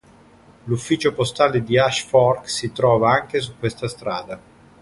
L'ufficio 0.63 1.13
postale 1.13 1.61
di 1.61 1.77
Ash 1.77 2.01
Fork 2.03 2.49
si 2.49 2.71
trova 2.71 3.11
anche 3.13 3.39
su 3.39 3.59
questa 3.59 3.87
strada. 3.87 4.41